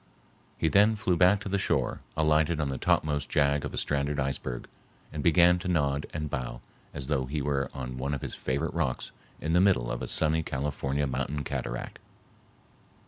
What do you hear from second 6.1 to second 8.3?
and bow as though he were on one of